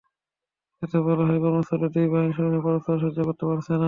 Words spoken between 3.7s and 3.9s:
না।